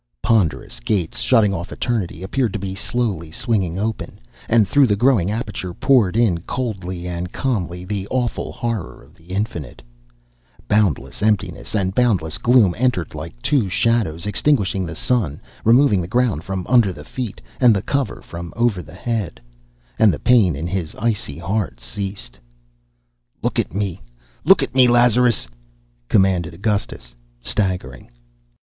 [0.23, 5.29] Ponderous gates, shutting off eternity, appeared to be slowly swinging open, and through the growing
[5.29, 9.83] aperture poured in, coldly and calmly, the awful horror of the Infinite.
[10.67, 16.43] Boundless Emptiness and Boundless Gloom entered like two shadows, extinguishing the sun, removing the ground
[16.43, 19.39] from under the feet, and the cover from over the head.
[19.99, 22.39] And the pain in his icy heart ceased.
[23.43, 24.01] "Look at me,
[24.45, 25.47] look at me, Lazarus!"
[26.09, 28.09] commanded Augustus, staggering...